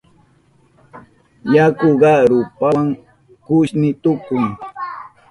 [1.55, 2.83] Yakuka rupawa
[3.43, 4.45] kushni tukun.